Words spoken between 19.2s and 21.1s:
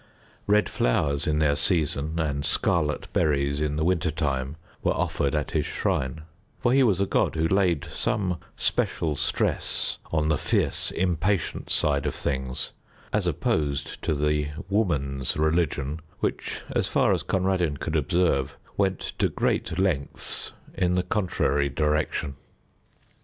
great lengths in the